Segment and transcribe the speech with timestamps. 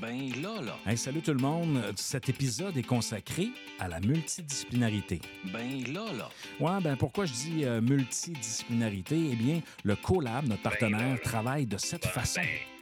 [0.00, 0.76] Ben là, là.
[0.86, 1.82] Hey, salut tout le monde.
[1.96, 3.48] Cet épisode est consacré
[3.80, 5.20] à la multidisciplinarité.
[5.52, 6.28] Ben là, là.
[6.60, 9.30] Ouais, ben pourquoi je dis euh, multidisciplinarité?
[9.32, 12.40] Eh bien, le CoLab, notre partenaire, travaille de cette façon.
[12.42, 12.77] Bon,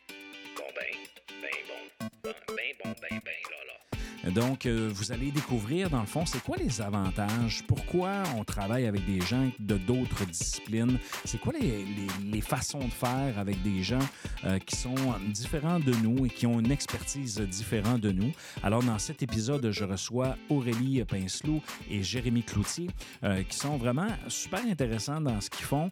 [4.37, 8.87] Donc, euh, vous allez découvrir, dans le fond, c'est quoi les avantages, pourquoi on travaille
[8.87, 14.06] avec des gens de d'autres disciplines, c'est quoi les, façons de faire avec des gens
[14.44, 14.94] euh, qui sont
[15.28, 18.30] différents de nous et qui ont une expertise différente de nous?
[18.62, 22.89] Alors, dans cet épisode, je reçois Aurélie Pincelou et Jérémy Cloutier,
[23.25, 25.91] euh, qui sont vraiment super intéressants dans ce qu'ils font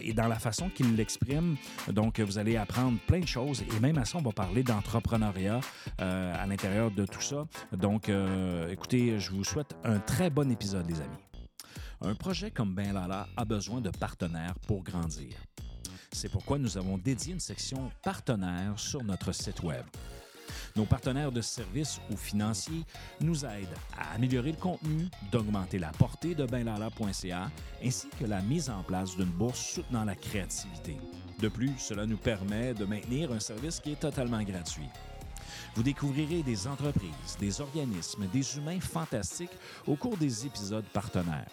[0.00, 1.56] et dans la façon qu'ils l'expriment.
[1.88, 5.58] Donc, vous allez apprendre plein de choses et même à ça, on va parler d'entrepreneuriat
[5.98, 7.46] à l'intérieur de tout ça.
[7.72, 11.24] Donc, euh, écoutez, je vous souhaite un très bon épisode, les amis.
[12.00, 15.36] Un projet comme Ben Lala a besoin de partenaires pour grandir.
[16.12, 19.84] C'est pourquoi nous avons dédié une section partenaires sur notre site Web.
[20.76, 22.84] Nos partenaires de services ou financiers
[23.20, 27.50] nous aident à améliorer le contenu, d'augmenter la portée de benlala.ca,
[27.82, 30.96] ainsi que la mise en place d'une bourse soutenant la créativité.
[31.40, 34.88] De plus, cela nous permet de maintenir un service qui est totalement gratuit.
[35.74, 41.50] Vous découvrirez des entreprises, des organismes, des humains fantastiques au cours des épisodes partenaires.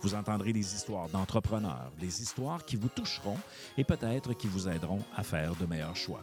[0.00, 3.38] Vous entendrez des histoires d'entrepreneurs, des histoires qui vous toucheront
[3.76, 6.22] et peut-être qui vous aideront à faire de meilleurs choix.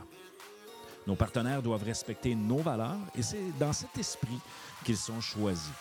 [1.08, 4.39] Nos partenaires doivent respecter nos valeurs et c'est dans cet esprit
[4.83, 5.71] qu'ils sont choisis.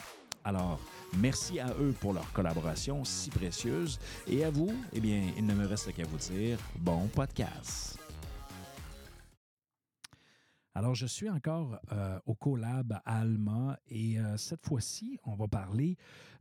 [0.45, 0.79] Alors,
[1.17, 5.55] merci à eux pour leur collaboration si précieuse et à vous, eh bien, il ne
[5.55, 7.98] me reste qu'à vous dire bon podcast.
[10.79, 15.49] Alors, je suis encore euh, au collab à Alma et euh, cette fois-ci, on va
[15.49, 15.97] parler,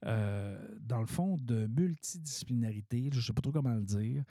[0.05, 3.09] euh, dans le fond, de multidisciplinarité.
[3.11, 4.23] Je ne sais pas trop comment le dire,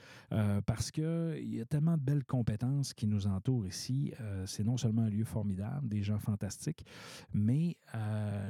[0.65, 4.12] parce qu'il y a tellement de belles compétences qui nous entourent ici.
[4.45, 6.87] C'est non seulement un lieu formidable, des gens fantastiques,
[7.34, 7.77] mais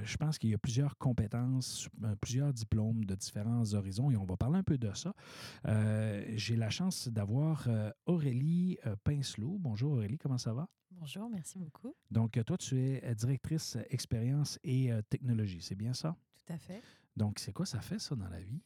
[0.02, 1.88] je pense qu'il y a plusieurs compétences,
[2.20, 5.14] plusieurs diplômes de différents horizons et on va parler un peu de ça.
[6.34, 7.66] J'ai la chance d'avoir
[8.04, 9.56] Aurélie Pincelot.
[9.58, 10.68] Bonjour Aurélie, comment ça va?
[10.98, 11.94] Bonjour, merci beaucoup.
[12.10, 16.16] Donc, euh, toi, tu es euh, directrice euh, expérience et euh, technologie, c'est bien ça?
[16.46, 16.82] Tout à fait.
[17.16, 18.62] Donc, c'est quoi ça fait, ça, dans la vie?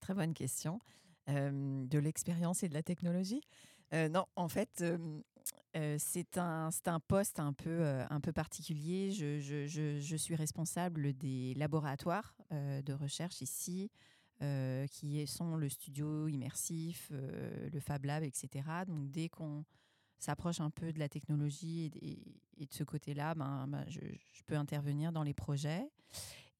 [0.00, 0.80] Très bonne question.
[1.28, 3.42] Euh, de l'expérience et de la technologie?
[3.92, 9.10] Euh, non, en fait, euh, c'est un, un poste un peu, un peu particulier.
[9.10, 13.90] Je, je- je- je suis responsable des laboratoires de recherche ici,
[14.90, 18.84] qui sont le studio immersif, le Fab Lab, etc.
[18.86, 19.64] Donc, dès qu'on
[20.24, 24.00] s'approche un peu de la technologie et, de ce côté-là, ben, ben, je,
[24.46, 25.90] peux intervenir dans les projets.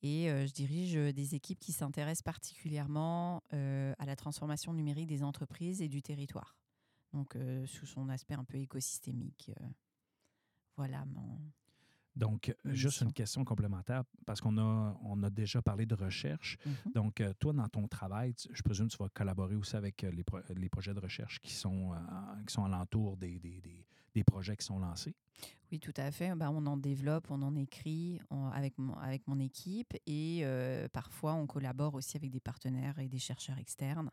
[0.03, 5.07] Et euh, je dirige euh, des équipes qui s'intéressent particulièrement euh, à la transformation numérique
[5.07, 6.57] des entreprises et du territoire.
[7.13, 9.53] Donc, sous son aspect un peu écosystémique.
[10.77, 11.39] voilà mon.
[12.17, 16.57] Donc, euh, juste une question complémentaire, parce qu'on a, on a déjà parlé de recherche.
[16.65, 16.93] Mhm.
[16.95, 20.11] Donc, euh, toi, dans ton travail, je présume que tu vas collaborer aussi avec euh,
[20.13, 21.97] les, pro- les projets de recherche qui sont, euh,
[22.47, 25.17] qui sont alentour des, des, des- des projets qui sont lancés.
[25.73, 26.33] Oui, tout à fait.
[26.37, 30.87] Ben, on en développe, on en écrit on- avec, mon, avec mon équipe et euh,
[30.89, 34.09] parfois on collabore aussi avec des partenaires et des chercheurs externes.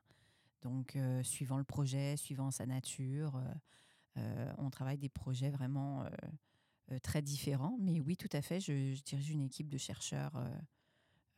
[0.64, 3.54] Donc, euh, suivant le projet, suivant sa nature, euh,
[4.18, 6.28] euh, on travaille des projets vraiment euh, euh,
[7.03, 7.78] très différents.
[7.80, 10.50] Mais oui, tout à fait, je, dirige une équipe de chercheurs euh,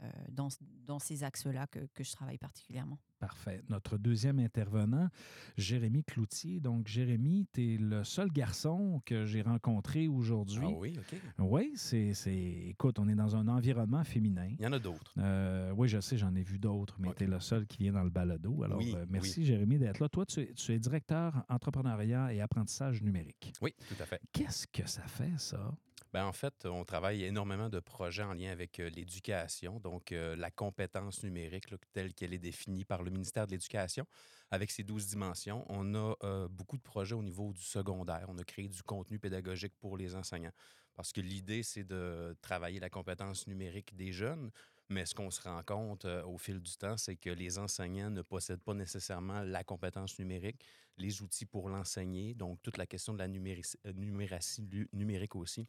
[0.03, 2.99] euh, dans, dans ces axes-là que je travaille particulièrement.
[3.23, 3.61] Parfait.
[3.69, 5.07] Notre deuxième intervenant,
[5.55, 6.59] Jérémy Cloutier.
[6.59, 10.59] Donc, Jérémy, tu es le seul garçon que j'ai rencontré aujourd'hui.
[10.61, 11.19] Ah oui, OK.
[11.39, 12.35] Oui, c'est, c'est.
[12.67, 14.49] Écoute, on est dans un environnement féminin.
[14.59, 15.13] Il y en a d'autres.
[15.19, 17.15] Euh, oui, je sais, j'en ai vu d'autres, mais OK.
[17.15, 18.61] tu es le seul qui vient dans le balado.
[18.63, 20.09] Alors, Oui, euh, merci, Jérémy, d'être là.
[20.09, 23.53] Toi, tu es, tu es directeur entrepreneuriat et apprentissage numérique.
[23.61, 24.19] Oui, tout à fait.
[24.33, 25.73] Qu'est-ce que ça fait, ça?
[26.13, 30.35] Ben, en fait, on travaille énormément de projets en lien avec euh, l'éducation, donc euh,
[30.35, 34.05] la compétence numérique là, telle qu'elle est définie par le ministère de l'Éducation,
[34.51, 35.65] avec ses 12 dimensions.
[35.69, 38.25] On a euh, beaucoup de projets au niveau du secondaire.
[38.29, 40.51] On a créé du contenu pédagogique pour les enseignants,
[40.95, 44.51] parce que l'idée, c'est de travailler la compétence numérique des jeunes,
[44.89, 48.09] mais ce qu'on se rend compte euh, au fil du temps, c'est que les enseignants
[48.09, 50.63] ne possèdent pas nécessairement la compétence numérique,
[50.97, 55.67] les outils pour l'enseigner, donc toute la question de la numéris- euh, numératie numérique aussi.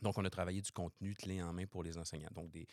[0.00, 2.30] Donc, on a travaillé du contenu clé en main pour les enseignants.
[2.32, 2.66] Donc, des,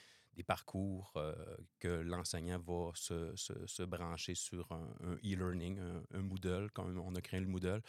[0.44, 1.34] parcours euh,
[1.80, 7.40] que l'enseignant va se, brancher sur un, e-learning, un, un Moodle, comme on a créé
[7.40, 7.82] le Moodle,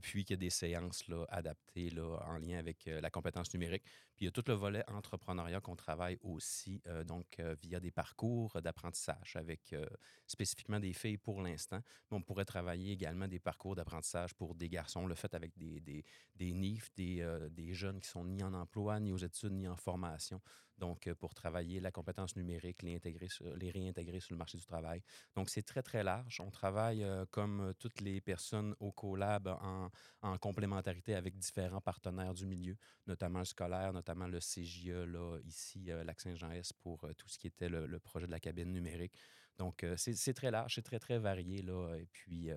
[0.00, 3.52] puis qu'il y a des séances là, adaptées là, en lien avec euh, la compétence
[3.54, 3.84] numérique.
[4.16, 7.80] Puis il y a tout le volet entrepreneuriat qu'on travaille aussi, euh, donc euh, via
[7.80, 9.86] des parcours d'apprentissage avec euh,
[10.26, 11.80] spécifiquement des filles pour l'instant.
[12.10, 15.80] Mais on pourrait travailler également des parcours d'apprentissage pour des garçons, le fait avec des,
[15.80, 16.04] des,
[16.34, 19.68] des NIF, des, euh, des jeunes qui sont ni en emploi, ni aux études, ni
[19.68, 20.40] en formation.
[20.78, 24.64] Donc, euh, pour travailler la compétence numérique, les, intégrer les réintégrer sur le marché du
[24.64, 25.02] travail.
[25.34, 26.40] Donc, c'est très, très large.
[26.40, 29.75] On travaille euh, comme euh, toutes les personnes au CoLab en,
[30.22, 32.76] en complémentarité avec différents partenaires du milieu,
[33.06, 37.46] notamment le scolaire, notamment le CJE, là, ici, euh, Lac-Saint-Jean-Est, pour euh, tout ce qui
[37.46, 39.14] était le, projet de la cabine numérique.
[39.58, 41.62] Donc, euh, c'est très large, c'est très, très varié.
[41.62, 42.50] Là, et puis,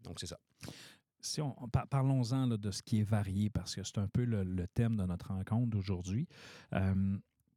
[0.00, 0.38] donc, c'est ça.
[1.20, 4.66] Si on, par- parlons-en de ce qui est varié, parce que c'est un peu le,
[4.68, 6.26] thème de notre rencontre d'aujourd'hui.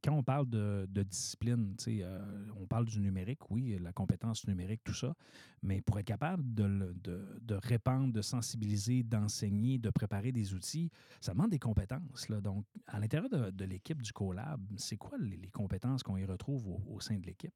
[0.06, 4.94] Quand on parle de, discipline, euh, on parle du numérique, oui, la compétence numérique, tout
[4.94, 5.16] ça,
[5.64, 10.92] mais pour être capable de, répandre, de sensibiliser, d'enseigner, de préparer des outils,
[11.22, 12.28] ça demande des compétences.
[12.30, 17.00] Donc, à l'intérieur de, l'équipe du CoLab, c'est quoi les, compétences qu'on y retrouve au
[17.00, 17.56] sein de l'équipe?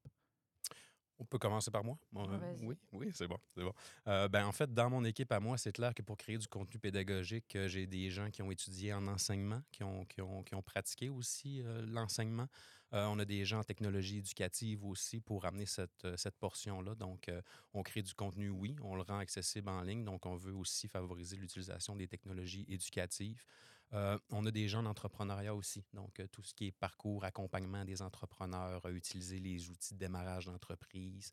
[1.21, 1.98] On peut commencer par moi?
[2.16, 3.74] Euh, oui, oui, c'est bon, c'est bon.
[4.07, 6.48] Euh, ben, en fait, dans mon équipe à moi, c'est clair que pour créer du
[6.48, 10.44] contenu pédagogique, euh, j'ai des gens qui ont étudié en enseignement, qui ont, qui ont,
[10.44, 12.48] qui ont pratiqué aussi l'enseignement.
[12.92, 16.95] On a des gens en technologie éducative aussi pour amener cette, cette portion-là.
[16.95, 17.30] Donc,
[17.74, 20.04] on crée du contenu, oui, on le rend accessible en ligne.
[20.04, 23.44] Donc, on veut aussi favoriser l'utilisation des technologies éducatives.
[23.94, 25.83] Euh, on a des gens d'entrepreneuriat aussi.
[25.94, 30.00] Donc, euh, tout ce qui est parcours, accompagnement des entrepreneurs, euh, utiliser les outils de
[30.00, 31.31] démarrage d'entreprise.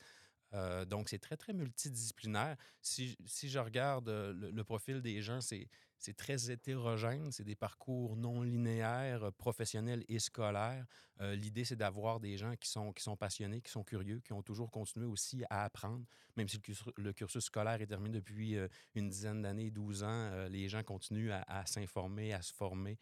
[0.89, 2.57] Donc, c'est très, très multidisciplinaire.
[2.81, 5.69] Si, si je regarde le, le profil des gens, c'est
[5.99, 7.33] c'est très hétérogène.
[7.33, 10.87] C'est des parcours non linéaires, euh, professionnels et scolaires.
[11.21, 14.33] Euh, L'idée, c'est d'avoir des gens qui sont, qui sont passionnés, qui sont curieux, qui
[14.33, 16.05] ont toujours continué aussi à apprendre.
[16.37, 16.61] Même si
[16.97, 21.33] le cursus, scolaire est terminé depuis euh, une dizaine d'années, 12 ans, les gens continuent
[21.33, 22.99] à, s'informer, à se former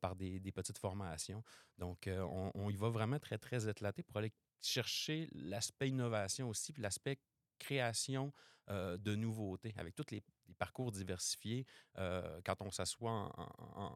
[0.00, 1.42] par des, petites formations.
[1.76, 6.72] Donc, on, on y va vraiment très, très éclaté pour aller chercher l'aspect innovation aussi,
[6.72, 7.18] puis l'aspect
[7.58, 8.32] création
[8.70, 10.22] euh, de nouveautés avec tous les,
[10.58, 11.66] parcours diversifiés.
[11.98, 13.32] Euh, quand on s'assoit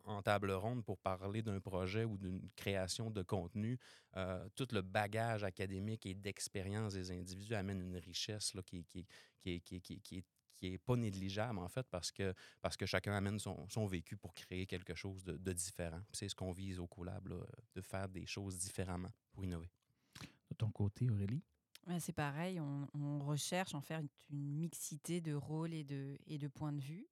[0.04, 3.78] en, table ronde pour parler d'un projet ou d'une création de contenu,
[4.16, 9.06] euh, tout le bagage académique et d'expérience des individus amène une richesse là, qui, qui,
[9.42, 10.24] qui, qui, est
[10.62, 14.16] qui est pas négligeable, en fait, parce que, parce que chacun amène son, son vécu
[14.16, 16.00] pour créer quelque chose de, différent.
[16.12, 17.28] C'est ce qu'on vise au collab,
[17.74, 19.68] de faire des choses différemment pour innover.
[20.50, 21.42] De ton côté, Aurélie?
[21.98, 24.08] C'est pareil, on, recherche en faire une,
[24.58, 27.06] mixité de rôles et de, points de vue.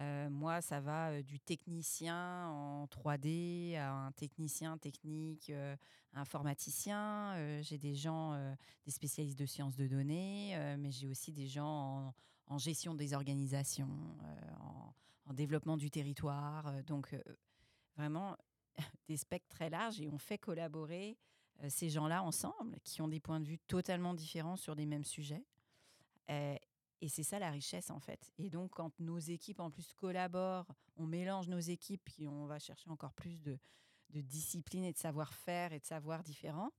[0.00, 5.76] Euh, moi, ça va euh, du technicien en 3D à un technicien technique, euh,
[6.12, 7.60] informaticien.
[7.62, 8.36] J'ai des gens,
[8.84, 12.14] des spécialistes de sciences de données, mais j'ai aussi des gens
[12.46, 13.88] en, gestion des organisations,
[14.60, 14.92] en,
[15.24, 16.82] en développement du territoire.
[16.84, 17.14] Donc,
[17.96, 18.36] vraiment,
[19.08, 21.16] des spectres très larges et on fait collaborer
[21.68, 25.44] ces gens-là ensemble, qui ont des points de vue totalement différents sur des mêmes sujets.
[26.30, 26.56] Euh,
[27.00, 28.32] et c'est ça la richesse, en fait.
[28.38, 30.66] Et donc, quand nos équipes, en plus, collaborent,
[30.96, 33.58] on mélange nos équipes, puis on va chercher encore plus de,
[34.10, 36.70] de discipline et de savoir-faire et de savoir différents,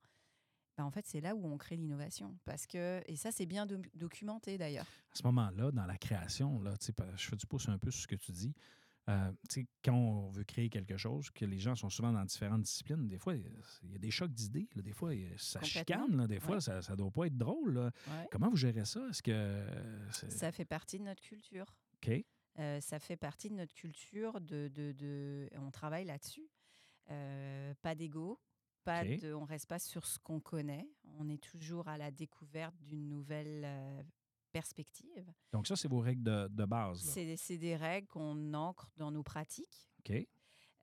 [0.77, 2.37] ben, en fait, c'est là où on crée l'innovation.
[2.45, 4.87] Parce que, et ça, c'est bien do- documenté, d'ailleurs.
[5.11, 8.07] à ce moment-là, dans la création, là, je fais du pouce un peu sur ce
[8.07, 8.53] que tu dis.
[9.09, 9.31] Euh,
[9.83, 13.17] quand on veut créer quelque chose, que les gens sont souvent dans différentes disciplines, des
[13.17, 14.69] fois, il y a des chocs d'idées.
[14.75, 16.15] Des fois, ça chicane.
[16.15, 16.25] là.
[16.27, 16.61] Des fois, Ouais.
[16.61, 17.73] ça ne doit pas être drôle.
[17.73, 17.91] là.
[18.31, 19.05] Comment vous gérez ça?
[19.09, 19.31] Est-ce que.
[19.31, 21.75] euh, Ça fait partie de notre culture.
[21.97, 22.23] OK.
[22.59, 24.39] Euh, ça fait partie de notre culture.
[24.39, 26.47] De, de, de- on travaille là-dessus.
[27.11, 28.39] Euh, pas d'ego.
[28.85, 29.19] Pas OK.
[29.19, 30.87] de, on reste pas sur ce qu'on connaît.
[31.17, 33.65] On est toujours à la découverte d'une nouvelle
[34.53, 35.33] perspective.
[35.51, 37.01] Donc, ça, c'est vos règles de, de base.
[37.35, 39.89] C'est des règles qu'on ancre dans nos pratiques.
[39.99, 40.25] OK.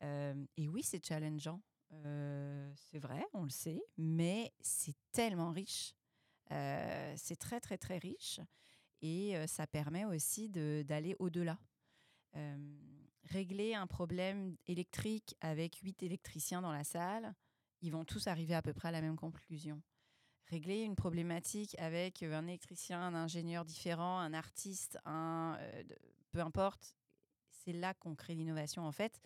[0.03, 1.61] Euh, et oui, c'est challengeant.
[1.93, 5.95] Euh, c'est vrai, on le sait, mais c'est tellement riche.
[6.53, 8.41] Euh, c'est très, très, très riche.
[9.03, 11.59] Et ça permet aussi d'aller au-delà.
[13.25, 17.35] Régler un problème électrique avec huit électriciens dans la salle,
[17.81, 19.81] ils vont tous arriver à peu près à la même conclusion.
[20.51, 25.85] Régler une problématique avec euh, un électricien, un ingénieur différent, un artiste, un, euh,
[26.33, 26.97] peu importe,
[27.51, 28.85] c'est là qu'on crée l'innovation.
[28.85, 29.21] En fait,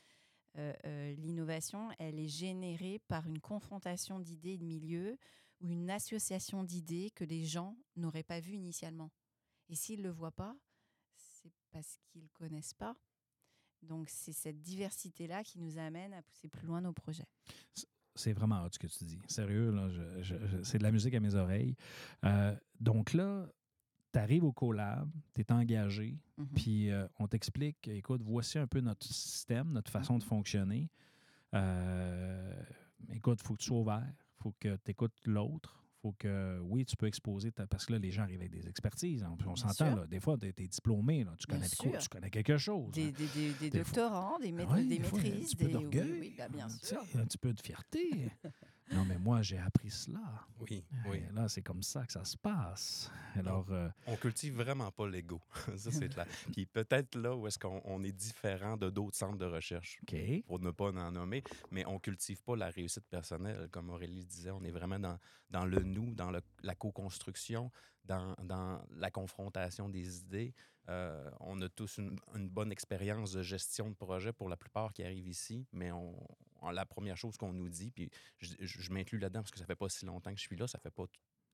[0.58, 5.18] euh, l'innovation, elle est générée par une confrontation d'idées et de milieux
[5.62, 9.10] ou une association d'idées que les gens n'auraient pas vues initialement.
[9.70, 10.54] Et s'ils ne le voient pas,
[11.14, 12.96] c'est parce qu'ils ne connaissent pas.
[13.80, 17.26] Donc c'est cette diversité-là qui nous amène à pousser plus loin nos projets.
[18.14, 19.18] C'est vraiment hot ce que tu dis.
[19.26, 21.74] Sérieux, là, je- je- je- c'est de la musique à mes oreilles.
[22.24, 23.46] Euh, donc là,
[24.12, 26.46] tu arrives au collab, tu es engagé, Mhm.
[26.54, 30.88] puis euh, on t'explique, écoute, voici un peu notre système, notre façon de fonctionner.
[31.54, 32.62] Euh,
[33.12, 35.83] écoute, il faut que tu sois ouvert, il faut que tu écoutes l'autre.
[36.04, 38.68] Faut que, oui, tu peux exposer, ta- parce que là, les gens arrivent avec des
[38.68, 39.22] expertises.
[39.22, 42.08] hein, on s'entend, là, des fois, tu es, diplômé, là, tu, connais de quoi, tu
[42.10, 42.92] connais quelque chose.
[42.92, 43.12] Des, hein.
[43.16, 45.56] des, des, des Des fois- doctorants, des, maît- Ouais, des fois, a un maîtrises, petit
[45.56, 45.74] peu des.
[45.76, 47.02] Oui, d'orgueil, oui, bien hein, sûr.
[47.14, 48.10] un petit peu de fierté.
[48.94, 50.20] non, mais moi, j'ai appris cela.
[50.60, 51.18] Oui, oui.
[51.28, 53.10] Et là, c'est comme ça que ça se passe.
[53.36, 55.40] Alors, euh, On cultive vraiment pas l'ego.
[55.76, 56.26] ça, c'est clair.
[56.52, 60.42] Puis peut-être là où est-ce qu'on on est différent de d'autres centres de recherche, OK.
[60.46, 63.68] pour ne pas en nommer, mais on cultive pas la réussite personnelle.
[63.70, 65.18] Comme Aurélie disait, on est vraiment dans,
[65.50, 67.70] dans le nous, dans le- la co-construction,
[68.04, 70.54] dans, dans la confrontation des idées.
[70.90, 74.92] Euh, on a tous une, une bonne expérience de gestion de projet pour la plupart
[74.92, 76.14] qui arrivent ici, mais on,
[76.64, 79.76] on- la première chose qu'on nous dit, puis je, m'inclus là-dedans parce que ça fait
[79.76, 81.04] pas si longtemps que je suis là, ça fait pas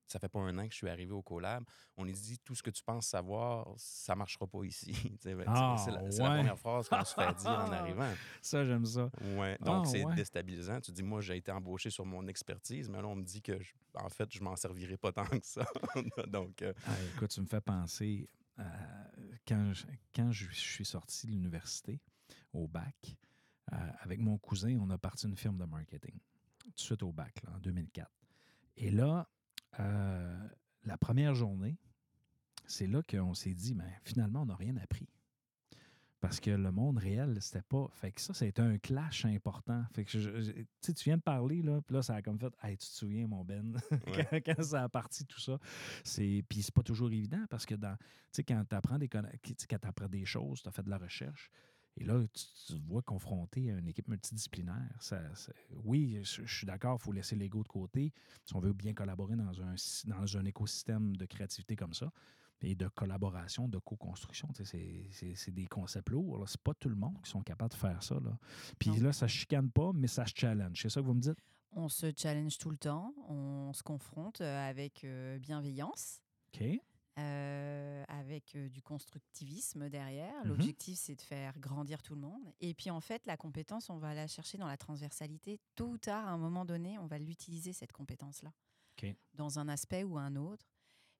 [0.07, 1.63] ça fait pas un an que je suis arrivé au collab.
[1.95, 4.91] On nous dit tout ce que tu penses savoir, ça marchera pas ici.
[5.23, 6.35] Ben, Ah, c'est la, c'est la ouais.
[6.37, 8.11] première phrase qu'on se fait dire en arrivant.
[8.41, 9.09] Ça, j'aime ça.
[9.37, 10.13] Ouais, donc Ah, c'est ouais.
[10.15, 10.81] déstabilisant.
[10.81, 13.61] Tu dis, moi, j'ai été embauché sur mon expertise, mais là, on me dit que,
[13.61, 15.65] je- en fait, je m'en servirai pas tant que ça.
[16.27, 18.27] donc, euh, Ah, écoute, tu me fais penser
[19.47, 22.01] quand je, quand je suis sorti de l'université
[22.53, 23.15] au bac,
[23.73, 26.15] euh, avec mon cousin, on a parti une firme de marketing,
[26.59, 28.09] tout de suite au bac, là, en 2004.
[28.77, 29.29] Et là,
[29.79, 30.47] euh,
[30.85, 31.77] la première journée,
[32.67, 35.07] c'est là qu'on s'est dit, ben, finalement, on n'a rien appris.
[36.19, 37.87] Parce que le monde réel, c'était pas.
[37.93, 39.83] Fait que ça, été un clash important.
[39.91, 40.51] Fait que je- je-
[40.91, 43.25] tu viens de parler, là, puis là, ça a comme fait Hey, tu te souviens,
[43.25, 43.73] mon Ben,
[44.05, 44.27] Ouais.
[44.29, 45.57] quand, quand ça a parti, tout ça.
[46.03, 47.97] C'est, puis c'est pas toujours évident parce que dans,
[48.47, 48.99] quand tu apprends
[49.67, 51.49] quand des choses, tu as fait de la recherche,
[51.97, 54.89] et là, tu, tu te vois confronté à une équipe multidisciplinaire.
[54.99, 55.51] Ça, ça-
[55.83, 58.13] oui, je, je suis d'accord, il faut laisser l'ego de côté
[58.45, 59.75] si on veut bien collaborer dans un,
[60.07, 62.11] dans un écosystème de créativité comme ça
[62.61, 64.47] et de collaboration, de co-construction.
[64.53, 66.47] C'est, des concepts lourds.
[66.47, 68.15] C'est pas tout le monde qui sont capables de faire ça.
[68.19, 68.37] Là.
[68.79, 69.01] Puis Non.
[69.01, 70.79] là, ça chicane pas, mais ça se challenge.
[70.81, 71.37] C'est ça que vous me dites?
[71.73, 76.21] On se challenge tout le temps, on se confronte euh, avec euh, bienveillance.
[76.53, 76.63] OK.
[77.17, 80.41] Euh, avec euh, du constructivisme derrière.
[80.43, 80.47] Mhm.
[80.49, 82.53] L'objectif, c'est de faire grandir tout le monde.
[82.61, 85.59] Et puis, en fait, la compétence, on va la chercher dans la transversalité.
[85.75, 88.53] Tôt ou tard, à un moment donné, on va l'utiliser, cette compétence-là,
[89.33, 90.65] dans un aspect ou un autre.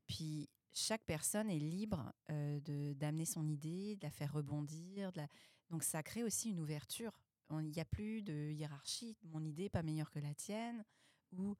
[0.07, 2.59] Puis, chaque personne est libre euh,
[2.95, 5.11] d'amener son idée, de la faire rebondir.
[5.11, 5.27] de la-
[5.69, 7.11] Donc, ça crée aussi une ouverture.
[7.49, 9.17] Il n'y a plus de hiérarchie.
[9.23, 10.85] Mon idée n'est pas meilleure que la tienne.
[11.33, 11.57] Ou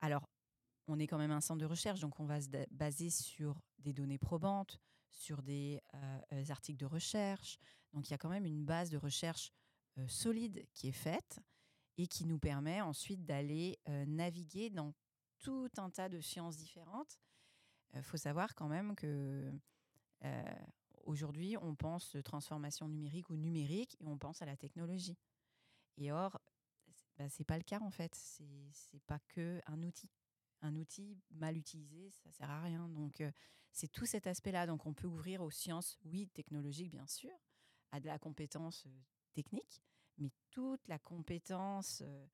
[0.00, 0.26] alors,
[0.86, 3.92] on est quand même un centre de recherche, donc on va se baser sur des
[3.92, 4.80] données probantes,
[5.14, 7.58] sur des euh, euh, articles de recherche.
[7.92, 9.52] Donc il y a quand même une base de recherche
[9.98, 11.40] euh, solide qui est faite
[11.96, 14.92] et qui nous permet ensuite d'aller naviguer dans
[15.38, 17.20] tout un tas de sciences différentes.
[17.94, 19.52] Il faut savoir quand même que
[21.04, 25.16] aujourd'hui, on pense transformation numérique ou numérique et on pense à la technologie.
[25.96, 26.40] Et or,
[27.16, 28.12] bah, c'est pas le cas en fait.
[28.72, 30.10] C'est pas que un outil.
[30.66, 32.88] Un outil mal utilisé, ça sert à rien.
[32.88, 33.30] Donc euh,
[33.70, 34.66] c'est tout cet aspect-là.
[34.66, 37.30] Donc on peut ouvrir aux sciences, oui, technologiques bien sûr,
[37.92, 38.90] à de la compétence euh,
[39.34, 39.82] technique,
[40.16, 42.26] mais toute la compétence, euh,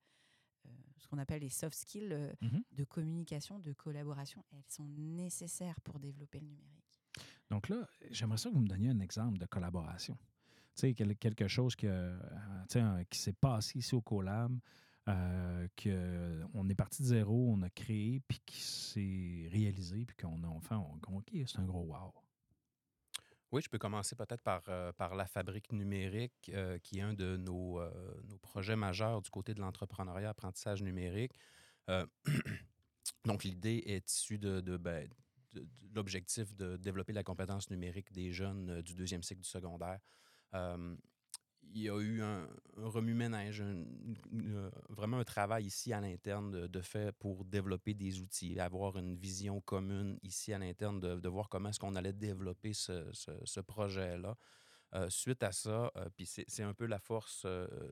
[0.97, 2.63] ce qu'on appelle les soft skills Mhm.
[2.71, 7.01] de communication, de collaboration, elles sont nécessaires pour développer le numérique.
[7.49, 10.17] Donc là, j'aimerais ça que vous me donniez un exemple de collaboration.
[10.75, 14.57] Tu sais, quel- quelque chose que, euh, qui s'est passé ici au Colab,
[15.11, 20.43] euh, qu'on est parti de zéro, on a créé, puis qui s'est réalisé, puis qu'on
[20.43, 22.13] a enfin, on, OK, c'est un gros wow.
[23.51, 27.13] Oui, je peux commencer peut-être par, euh, par la fabrique numérique, euh, qui est un
[27.13, 27.81] de nos,
[28.23, 31.33] nos projets majeurs du côté de l'entrepreneuriat, apprentissage numérique.
[33.25, 35.09] Donc, l'idée est issue ben,
[35.53, 39.99] de- l'objectif de développer la compétence numérique des jeunes du deuxième cycle du secondaire.
[41.73, 46.81] Il y a eu un, un remue-ménage, euh, vraiment un travail ici à l'interne de,
[46.81, 51.69] fait pour développer des outils, avoir une vision commune ici à l'interne, de, voir comment
[51.69, 54.35] est-ce qu'on allait développer ce, projet-là.
[54.93, 57.45] Euh, suite à ça, euh, puis c'est un peu la force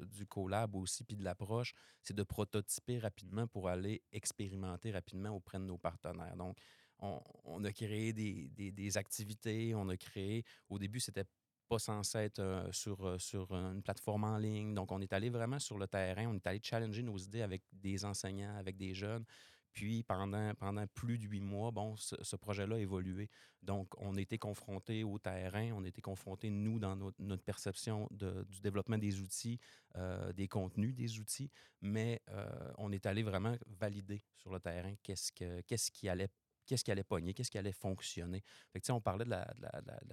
[0.08, 5.60] du collab aussi, puis de l'approche, c'est de prototyper rapidement pour aller expérimenter rapidement auprès
[5.60, 6.36] de nos partenaires.
[6.36, 6.58] Donc,
[7.02, 11.24] on, a créé des- des activités, on a créé, au début, c'était
[11.70, 14.74] pas censé être euh, sur, euh, sur une plateforme en ligne.
[14.74, 17.62] Donc, on est allé vraiment sur le terrain, on est allé challenger nos idées avec
[17.72, 19.24] des enseignants, avec des jeunes.
[19.72, 23.30] Puis pendant, pendant plus de huit mois, bon, ce, projet-là a évolué.
[23.62, 28.98] Donc, on était confrontés au terrain, on était confrontés, nous, dans notre, perception du développement
[28.98, 29.60] des outils,
[29.96, 31.50] euh, des contenus des outils,
[31.82, 32.48] mais euh,
[32.78, 36.30] on est allé vraiment valider sur le terrain qu'est-ce, que, qu'est-ce qui allait
[36.70, 38.44] qu'est-ce qui allait pogner, qu'est-ce qui allait fonctionner.
[38.72, 39.48] Fait que, on parlait de la,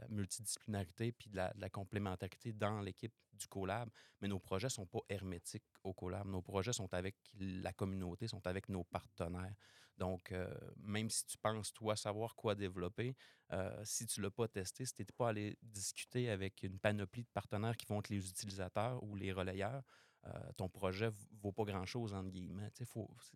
[0.09, 3.91] multidisciplinarité puis de la, complémentarité dans l'équipe du collab,
[4.23, 6.27] mais nos projets ne sont pas hermétiques au collab.
[6.27, 9.55] Nos projets sont avec la communauté, sont avec nos partenaires.
[9.99, 13.15] Donc, euh, même si tu penses, toi, savoir quoi développer,
[13.53, 16.79] euh, si tu ne l'as pas testé, si tu n'es pas allé discuter avec une
[16.79, 19.83] panoplie de partenaires qui vont être les utilisateurs ou les relayeurs,
[20.27, 22.71] euh, ton projet ne vaut pas grand-chose, entre guillemets.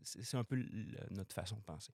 [0.02, 0.56] C'est un peu
[1.10, 1.92] notre façon de penser.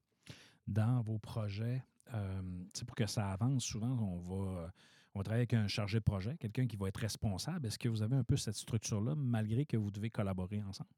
[0.66, 4.72] Dans vos projets, euh, pour que ça avance, souvent, on va,
[5.14, 7.66] on va travailler avec un chargé de projet, quelqu'un qui va être responsable.
[7.66, 10.90] Est-ce que vous avez un peu cette structure-là, malgré que vous devez collaborer ensemble?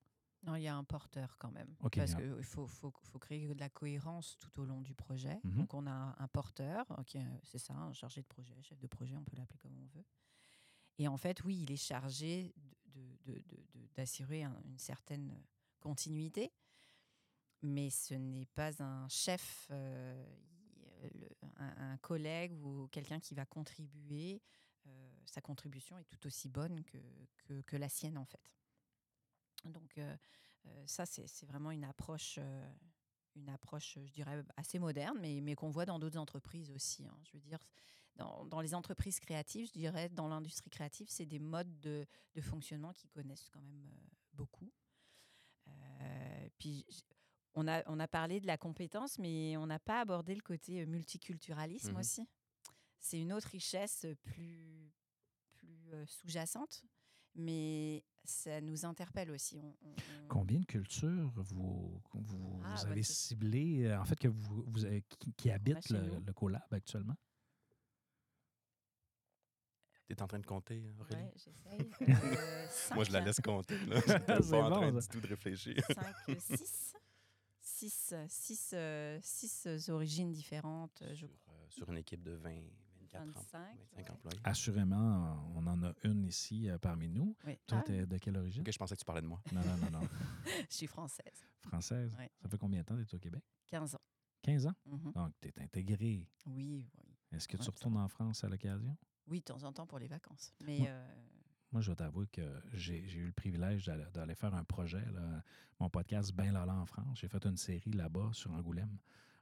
[0.44, 1.74] Non, il y a un porteur quand même.
[1.80, 5.38] OK, parce qu'il faut, faut, faut créer de la cohérence tout au long du projet.
[5.44, 5.56] Mhm.
[5.56, 9.16] Donc, on a un, porteur, qui c'est ça, un chargé de projet, chef de projet,
[9.16, 10.04] on peut l'appeler comme on veut.
[10.98, 12.54] Et en fait, oui, il est chargé
[12.86, 15.32] de- de- de- de- d'assurer un- une certaine
[15.80, 16.52] continuité,
[17.62, 20.24] mais ce n'est pas un chef, euh,
[21.56, 24.40] un, collègue ou quelqu'un qui va contribuer.
[24.86, 28.54] euh, sa contribution est tout aussi bonne que, que, la sienne, en fait.
[29.64, 30.16] Donc, euh,
[30.86, 32.38] ça, c'est vraiment une approche,
[33.36, 37.06] une approche, je dirais, assez moderne, mais, mais qu'on voit dans d'autres entreprises aussi.
[37.06, 37.18] hein.
[37.24, 37.58] Je veux dire,
[38.16, 42.92] dans, les entreprises créatives, je dirais, dans l'industrie créative, c'est des modes de, de fonctionnement
[42.92, 43.90] qui connaissent quand même
[44.32, 44.72] beaucoup.
[46.58, 46.84] Puis,
[47.54, 50.84] on a, on a parlé de la compétence, mais on n'a pas abordé le côté
[50.86, 51.98] multiculturalisme Mhm.
[51.98, 52.28] aussi.
[53.00, 54.92] C'est une autre richesse plus,
[55.54, 56.82] plus sous-jacente,
[57.34, 59.58] mais ça nous interpelle aussi.
[59.58, 64.28] On- on- on- Combien de cultures vous, vous, Ah, vous avez ciblées, en fait, que
[64.28, 67.16] vous, vous avez- qui, qui habitent le, collab actuellement?
[70.06, 71.22] Tu es en train de compter, Aurélie?
[71.22, 71.90] Ouais, j'essaye.
[72.90, 73.78] Euh, Moi, je la laisse compter.
[73.86, 73.96] Là.
[73.96, 74.06] Je suis
[74.42, 75.76] C'est pas en train bon, du tout de réfléchir.
[75.86, 76.94] 5, 6.
[77.86, 81.54] 6, 6, euh, origines différentes, euh, je sur, crois.
[81.54, 82.50] euh, sur une équipe de 20,
[83.12, 84.10] 24 em- 25, 25 ouais.
[84.10, 84.40] employés.
[84.44, 87.36] Assurément, on en a une ici euh, parmi nous.
[87.44, 87.56] Oui.
[87.66, 88.64] Toi, Ah, t'es de quelle origine?
[88.66, 89.40] Je pensais que tu parlais de moi.
[89.52, 90.00] Non, non, non, non.
[90.70, 91.44] je suis française.
[91.60, 92.14] Française?
[92.18, 92.30] Ouais.
[92.42, 93.42] Ça fait combien de temps que tu es au Québec?
[93.68, 94.00] 15 ans.
[94.42, 94.74] 15 ans?
[94.86, 95.12] Mhm.
[95.12, 96.26] Donc, tu es intégré.
[96.46, 97.14] Oui, oui.
[97.32, 98.96] Est-ce que tu retournes en France à l'occasion?
[99.28, 100.52] Oui, de temps en temps pour les vacances.
[100.64, 100.86] Mais Ouais.
[100.88, 101.14] euh,
[101.72, 105.42] Moi, je dois t'avouer que j'ai eu le privilège d'aller faire un projet, là,
[105.80, 107.18] mon podcast Ben Lala en France.
[107.20, 108.96] J'ai fait une série là-bas sur Angoulême,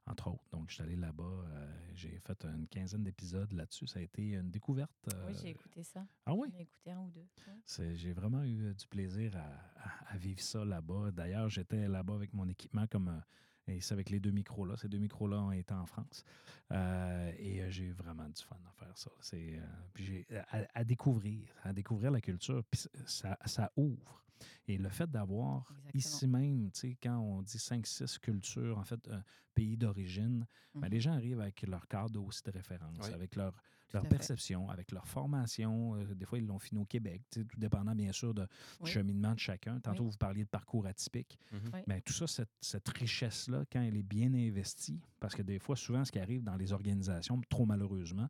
[0.06, 0.42] entre autres.
[0.50, 1.22] Donc, je suis allé là-bas.
[1.22, 3.86] euh, j'ai fait une quinzaine d'épisodes là-dessus.
[3.86, 4.90] Ça a été une découverte.
[5.06, 6.04] oui, euh, j'ai écouté ça.
[6.24, 6.48] Ah oui?
[6.52, 7.26] J'ai écouté un ou deux.
[7.78, 7.94] ouais.
[7.96, 9.46] J'ai vraiment eu euh, du plaisir à,
[9.88, 11.12] à- à vivre ça là-bas.
[11.12, 13.22] D'ailleurs, j'étais là-bas avec mon équipement comme.
[13.68, 14.76] Euh, et c'est avec les deux micros-là.
[14.76, 16.24] Ces deux micros-là ont été en France.
[16.72, 19.10] Euh, et euh, j'ai eu vraiment du fun à faire ça.
[19.20, 22.62] C'est, euh, puis j'ai, à, à découvrir, à découvrir la culture.
[22.70, 24.22] Puis ça, ça ouvre.
[24.68, 25.94] Et le fait d'avoir Exactement.
[25.94, 29.22] ici même, tu sais, quand on dit 5-6 cultures, en fait, un
[29.54, 30.90] pays d'origine, ben, Mhm.
[30.90, 33.14] les gens arrivent avec leur cadre aussi de référence, Oui.
[33.14, 33.56] avec leur,
[33.92, 34.08] leur fait.
[34.08, 35.94] perception, avec leur formation.
[35.96, 38.42] Euh, des fois, ils l'ont fini au Québec, tout dépendant, bien sûr, de,
[38.80, 38.86] Oui.
[38.86, 39.78] du cheminement de chacun.
[39.80, 40.10] Tantôt, Oui.
[40.10, 41.38] vous parliez de parcours atypique.
[41.52, 41.60] Mhm.
[41.74, 41.80] Oui.
[41.86, 45.76] Ben, tout ça, cette, cette richesse-là, quand elle est bien investie, parce que des fois,
[45.76, 48.28] souvent, ce qui arrive dans les organisations, trop malheureusement,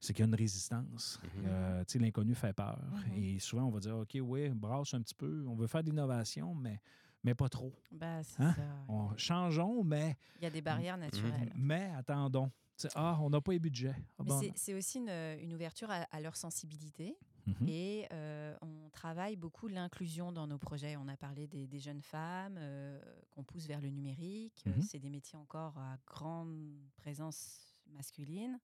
[0.00, 1.20] c'est qu'il y a une résistance.
[1.22, 1.44] Mhm.
[1.46, 2.80] Euh, tu sais, l'inconnu fait peur.
[3.08, 3.12] Mhm.
[3.22, 5.90] Et souvent, on va dire, OK, oui, brasse un petit peu, on veut faire de
[5.90, 6.80] l'innovation, mais,
[7.22, 7.72] mais pas trop.
[7.90, 8.22] C'est Hein?
[8.22, 8.54] ça.
[8.88, 11.52] On, changeons, mais, Il y a des barrières naturelles.
[11.56, 12.50] mais attendons.
[12.94, 13.94] Ah, on n'a pas les budgets.
[14.18, 17.16] Ah, bon, c'est- aussi une, une ouverture à, à leur sensibilité.
[17.46, 17.68] Mhm.
[17.68, 20.96] Et euh, on travaille beaucoup l'inclusion dans nos projets.
[20.96, 24.64] On a parlé des, des jeunes femmes euh, qu'on pousse vers le numérique.
[24.66, 24.82] Euh, Mhm.
[24.82, 28.58] C'est des métiers encore à grande présence masculine.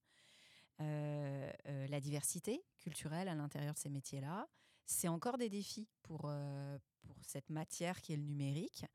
[0.81, 4.49] Euh, euh, la diversité culturelle à l'intérieur de ces métiers-là,
[4.87, 8.87] c'est encore des défis pour, euh, pour cette matière qui est le numérique.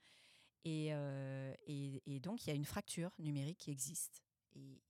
[0.65, 4.23] Et, euh, et- et donc, il y a une fracture numérique qui existe.
[4.55, 4.81] Et,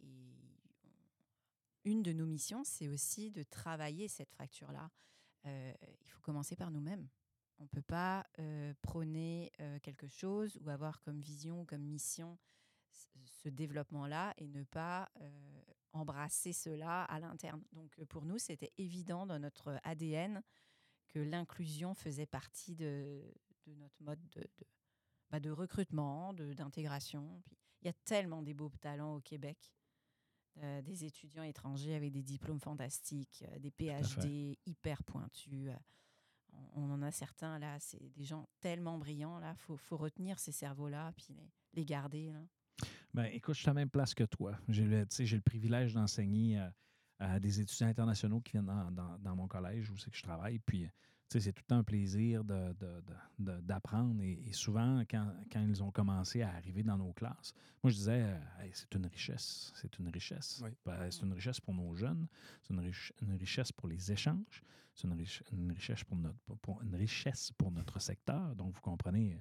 [1.85, 4.89] une de nos missions, c'est aussi de travailler cette fracture-là.
[5.45, 7.07] Euh, il faut commencer par nous-mêmes.
[7.59, 11.83] On ne peut pas euh, prôner euh, quelque chose ou avoir comme vision ou comme
[11.83, 12.39] mission
[12.91, 15.11] ce- développement-là et ne pas
[15.93, 17.63] embrasser cela à l'interne.
[17.73, 20.41] Donc pour nous, c'était évident dans notre ADN
[21.07, 23.21] que l'inclusion faisait partie de,
[23.67, 24.65] notre mode de, de,
[25.29, 27.43] bah, recrutement, d'intégration.
[27.85, 29.71] Il y a tellement des beaux talents au Québec,
[30.57, 33.69] euh, des étudiants étrangers avec des diplômes fantastiques, euh, des.
[33.69, 35.67] PhD hyper pointus.
[35.69, 35.75] euh,
[36.73, 40.39] on, on en a certains là, c'est des gens tellement brillants là, faut, faut retenir
[40.39, 42.31] ces cerveaux-là, puis les, les garder.
[42.31, 42.39] Là.
[43.13, 44.57] Ben, écoute, je suis à la même place que toi.
[44.67, 46.59] J'ai le, j'ai le privilège d'enseigner
[47.19, 50.23] à des étudiants internationaux qui viennent dans, dans- dans mon collège où c'est que je
[50.23, 50.57] travaille.
[50.59, 50.89] Puis,
[51.29, 52.43] c'est tout le temps un plaisir
[53.39, 54.21] d'apprendre.
[54.21, 57.95] Et, et souvent, quand, quand ils ont commencé à arriver dans nos classes, moi, je
[57.97, 59.71] disais, euh, Hey, c'est une richesse.
[59.75, 60.61] C'est une richesse.
[60.63, 60.69] Oui.
[60.85, 62.27] Ben, c'est une richesse pour nos jeunes.
[62.63, 64.63] C'est une, rich- une richesse pour les échanges.
[64.93, 68.55] C'est une, rich- une richesse pour notre, pour- une richesse pour notre secteur.
[68.55, 69.37] Donc, vous comprenez,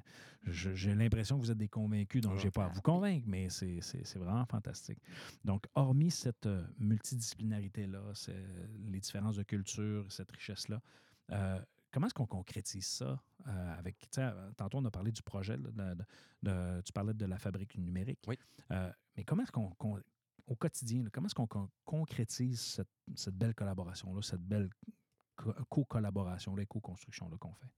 [0.46, 3.48] j'ai l'impression que vous êtes des convaincus, donc je n'ai pas à vous convaincre, mais
[3.50, 3.78] c'est
[4.16, 4.98] vraiment fantastique.
[5.44, 8.00] Donc, hormis cette euh, multidisciplinarité-là,
[8.90, 10.82] les différences de culture, cette richesse-là,
[11.30, 11.60] euh,
[11.94, 15.22] comment est-ce qu'on concrétise ça euh, avec, tu sais, euh, tantôt on a parlé du
[15.22, 16.04] projet, là, de- de-
[16.42, 18.36] de- tu parlais de la fabrique numérique, Oui.
[18.72, 20.02] Euh, mais comment est-ce qu'on, qu'on-
[20.48, 24.68] au quotidien, là, comment est-ce qu'on con- concrétise cette, cette belle collaboration-là, cette belle
[25.36, 27.70] co- co-collaboration-là et co-construction-là qu'on fait?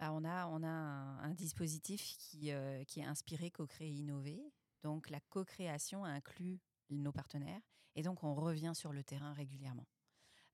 [0.00, 4.52] Ah, on a, on a un, un dispositif qui, euh, qui est inspiré co-créer innover.
[4.82, 7.62] Donc la co-création inclut nos partenaires
[7.94, 9.86] et donc on revient sur le terrain régulièrement.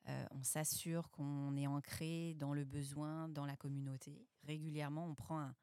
[0.08, 4.26] Euh, on s'assure qu'on est ancré dans le besoin, dans la communauté.
[4.42, 5.54] Régulièrement, on prend un,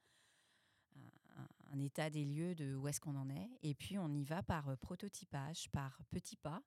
[1.80, 4.69] état des lieux de où est-ce qu'on en est et puis on y va par
[4.69, 6.62] euh, prototypage, par petits pas.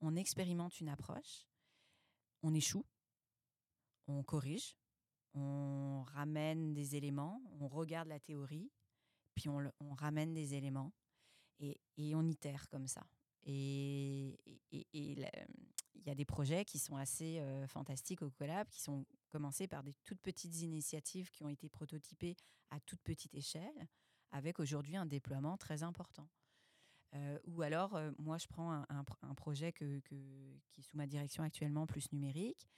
[0.00, 1.46] On expérimente une approche,
[2.42, 2.84] on échoue,
[4.06, 4.76] on corrige,
[5.34, 8.70] on ramène des éléments, on regarde la théorie,
[9.34, 10.92] puis on, ramène des éléments
[11.60, 11.78] et,
[12.14, 13.06] on itère comme ça.
[13.44, 14.38] Et
[14.72, 15.16] et- et-
[16.00, 19.66] il y a des projets qui sont assez euh, fantastiques au collab, qui sont commencés
[19.66, 22.36] par des toutes petites initiatives qui ont été prototypées
[22.70, 23.88] à toute petite échelle,
[24.30, 26.28] avec aujourd'hui un déploiement très important.
[27.14, 30.96] Euh, ou alors, euh, moi, je prends un, un pr- un projet qui est sous
[30.96, 32.68] ma direction actuellement, plus numérique.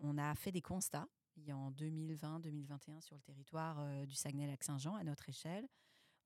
[0.00, 4.96] On a fait des constats il y a en 2020-2021 sur le territoire du Saguenay-Lac-Saint-Jean
[4.96, 5.68] à notre échelle.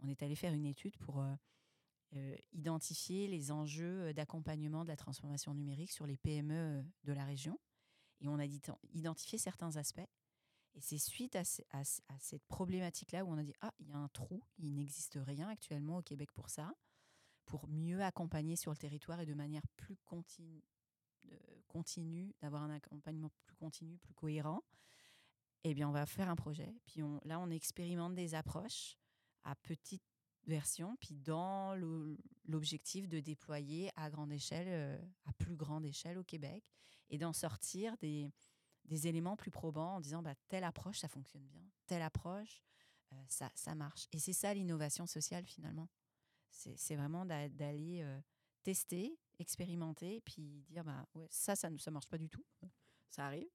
[0.01, 1.23] On est allé faire une étude pour
[2.15, 7.13] euh, identifier les enjeux euh, d'accompagnement de la transformation numérique sur les PME euh, de
[7.13, 7.59] la région.
[8.21, 8.45] Et on a
[8.93, 10.07] identifié certains aspects.
[10.75, 13.73] Et c'est suite à, ce- à ce- à cette problématique-là où on a dit, ah,
[13.81, 16.73] il y a un trou, il n'existe rien actuellement au Québec pour ça,
[17.47, 19.97] pour mieux accompagner sur le territoire et de manière plus
[21.67, 24.63] continue, d'avoir un accompagnement plus continu, plus cohérent
[25.65, 26.75] eh bien, on va faire un projet.
[26.87, 28.97] Puis là, on expérimente des approches
[29.45, 30.03] à petite
[30.47, 31.75] version, puis dans
[32.45, 36.65] l'objectif de déployer à grande échelle, euh, à plus grande échelle au Québec,
[37.11, 38.33] et d'en sortir des,
[38.85, 42.63] des éléments plus probants en disant bah, telle approche, ça fonctionne bien, telle approche,
[43.13, 44.07] euh, ça, ça marche.
[44.13, 45.89] Et c'est ça l'innovation sociale finalement.
[46.51, 48.21] C'est vraiment d'a- d'aller euh,
[48.63, 52.45] tester, expérimenter, puis dire bah, ça, ça ne ça marche pas du tout.
[53.11, 53.49] Ça arrive.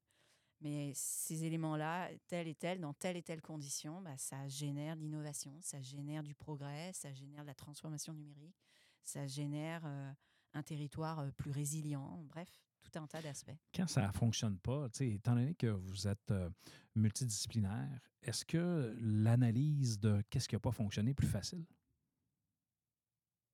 [0.61, 5.01] Mais ces éléments-là, tel et tel, dans telle et telle condition, bah, ça génère de
[5.01, 8.55] l'innovation, ça génère du progrès, ça génère de la transformation numérique,
[9.03, 10.11] ça génère euh,
[10.53, 12.49] un territoire euh, plus résilient, bref,
[12.81, 13.51] tout un tas d'aspects.
[13.75, 16.49] quand ça ne fonctionne pas, tu sais, étant donné que vous êtes euh,
[16.95, 21.65] multidisciplinaire, est-ce que l'analyse de qu'est-ce qui n'a pas fonctionné est plus facile?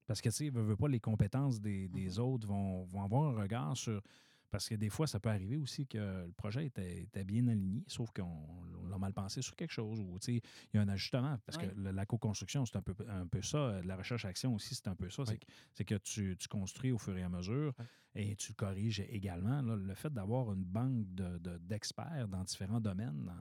[0.05, 2.25] Parce que, tu sais, veut, veut pas, les compétences des, des Mhm.
[2.25, 4.01] autres vont, vont avoir un regard sur.
[4.53, 7.83] Parce que des fois, ça peut arriver aussi que le projet était, était bien aligné,
[7.87, 8.21] sauf qu'on
[8.83, 10.41] on l'a mal pensé sur quelque chose, ou il
[10.75, 11.39] y a un ajustement.
[11.43, 11.69] Parce Oui.
[11.69, 13.81] que la co-construction, c'est un peu, un peu ça.
[13.83, 15.25] La recherche-action aussi, c'est un peu ça.
[15.25, 15.39] C'est Oui.
[15.39, 17.85] que- C'est que tu, tu construis au fur et à mesure Oui.
[18.13, 19.63] et tu corriges également.
[19.63, 23.31] là, le fait d'avoir une banque de- de- d'experts dans différents domaines,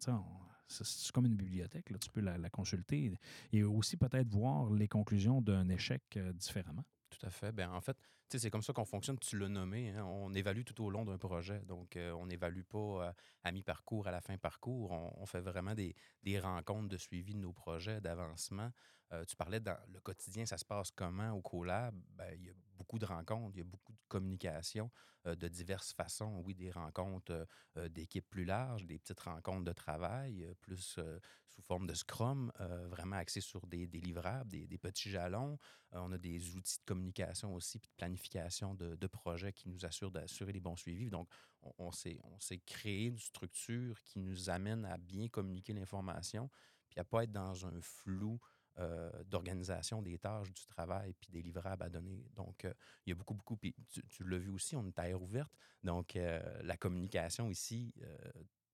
[0.00, 1.90] c'est c'est comme une bibliothèque.
[1.90, 3.12] là, tu peux la, la consulter
[3.52, 6.84] et aussi peut-être voir les conclusions d'un échec euh, différemment.
[7.12, 7.52] Tout à fait.
[7.52, 7.96] Ben, en fait,
[8.30, 9.18] c'est comme ça qu'on fonctionne.
[9.18, 9.90] Tu l'as nommé.
[9.90, 11.60] hein, On évalue tout au long d'un projet.
[11.66, 13.12] Donc, euh, on n'évalue pas euh,
[13.44, 14.92] à mi-parcours, à la fin parcours.
[14.92, 18.70] On, fait vraiment des, des rencontres de suivi de nos projets, d'avancement.
[19.12, 21.94] Euh, tu parlais dans le quotidien, ça se passe comment au collab?
[22.14, 22.38] Ben,
[22.82, 24.90] beaucoup de rencontres, il y a beaucoup de communication
[25.26, 26.42] euh, de diverses façons.
[26.44, 27.44] Oui, des rencontres euh,
[27.76, 30.98] euh, d'équipes plus larges, des petites rencontres de travail, euh, plus
[31.46, 32.50] sous forme de Scrum,
[32.88, 35.58] vraiment axées sur des, livrables, des, petits jalons.
[35.92, 40.10] On a des outils de communication aussi, puis de planification de, projets qui nous assurent
[40.10, 41.10] d'assurer les bons suivis.
[41.10, 41.28] Donc,
[41.62, 46.48] on, on s'est créé une structure qui nous amène à bien communiquer l'information,
[46.88, 48.40] puis à pas être dans un flou
[48.78, 52.24] euh, d'organisation des tâches, du travail, puis des livrables à donner.
[52.34, 52.72] Donc, euh,
[53.04, 53.56] il y a beaucoup, beaucoup.
[53.56, 55.52] Puis tu, tu l'as vu aussi, on est à air ouverte.
[55.82, 57.94] Donc, euh, la communication ici,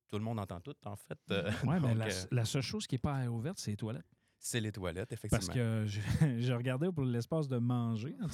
[0.08, 1.18] tout le monde entend tout, en fait.
[1.28, 3.76] Ouais, mais donc, la, la seule chose qui n'est pas à air ouverte, c'est les
[3.76, 4.06] toilettes.
[4.40, 5.44] C'est les toilettes, effectivement.
[5.46, 6.00] Parce que je,
[6.40, 8.26] je regardais pour l'espace de manger, hein,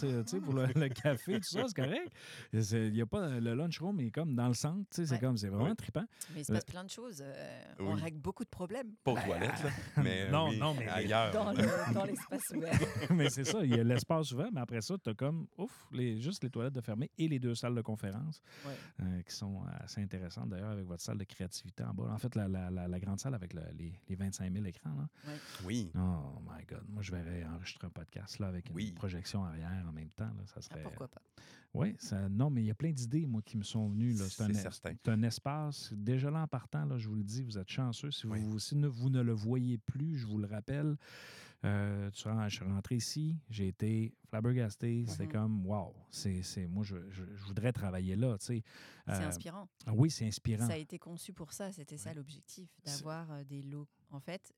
[0.44, 2.12] pour le, le café, tout ça, c'est correct.
[2.52, 5.20] Il y a pas, le lunchroom est comme dans le centre, tu sais, c'est Ouais.
[5.20, 5.76] comme, c'est vraiment Oui.
[5.76, 6.04] trippant.
[6.34, 7.22] Mais il se passe plein de choses.
[7.24, 9.70] euh, On règle beaucoup de problèmes Pas aux toilettes, là.
[10.04, 11.32] Mais, euh, Non, oui, non, mais- ailleurs.
[11.32, 12.78] dans le- dans l'espace ouvert.
[13.10, 15.86] mais c'est ça, il y a l'espace ouvert, mais après ça, tu as comme, ouf,
[15.92, 18.72] les, juste les toilettes de fermées et les deux salles de conférence Ouais.
[19.02, 22.10] euh, qui sont assez intéressantes d'ailleurs avec votre salle de créativité en bas.
[22.12, 24.94] En fait, la, la- la- la grande salle avec le- les, les 25 000 écrans.
[24.94, 25.32] Là.
[25.64, 25.90] Oui.
[25.96, 26.82] Oh my God.
[26.88, 28.92] Moi, je verrais enregistrer un podcast là, avec une Oui.
[28.92, 30.24] projection arrière en même temps.
[30.26, 30.82] Là, ça Ah, serait.
[30.82, 31.22] pourquoi pas?
[31.72, 34.12] Oui, ça, non, mais il y a plein d'idées, moi, qui me sont venues.
[34.12, 34.24] là.
[34.28, 34.92] C'est un, C'est certain.
[35.04, 35.92] c'est un espace.
[35.92, 38.10] Déjà là, en partant, là, je vous le dis, vous êtes chanceux.
[38.10, 38.38] Si, Oui.
[38.40, 40.96] vous, si ne- vous ne le voyez plus, je vous le rappelle.
[41.66, 45.06] euh, tu vois, je suis rentré ici, j'ai été flabbergasté.
[45.08, 45.32] C'était Mhm.
[45.32, 48.36] comme, wow, c'est, c'est, moi, je, je- je voudrais travailler là.
[48.36, 48.62] tu sais.
[49.06, 49.66] C'est Euh, inspirant.
[49.94, 50.66] oui, c'est inspirant.
[50.66, 52.16] Ça a été conçu pour ça, c'était ça Ouais.
[52.16, 53.88] l'objectif, C'est- d'avoir euh, des lots.
[54.10, 54.52] En fait,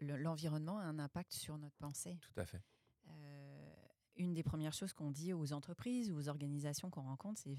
[0.00, 2.18] l'environnement a un impact sur notre pensée.
[2.20, 2.62] Tout à fait.
[3.08, 3.74] Euh,
[4.16, 7.56] une des premières choses qu'on dit aux entreprises ou aux organisations qu'on rencontre, c'est